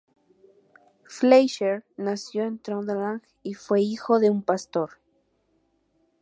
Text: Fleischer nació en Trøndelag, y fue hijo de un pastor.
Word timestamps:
Fleischer 1.03 1.83
nació 1.95 2.45
en 2.45 2.57
Trøndelag, 2.57 3.21
y 3.43 3.53
fue 3.53 3.81
hijo 3.83 4.17
de 4.19 4.31
un 4.31 4.41
pastor. 4.41 4.93